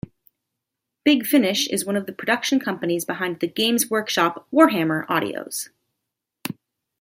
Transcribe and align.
Big 1.03 1.27
Finish 1.27 1.67
is 1.69 1.85
one 1.85 1.95
of 1.95 2.07
the 2.07 2.11
production 2.11 2.59
companies 2.59 3.05
behind 3.05 3.39
the 3.39 3.45
Games 3.47 3.87
Workshop 3.91 4.47
"Warhammer" 4.51 5.05
audios. 5.05 5.69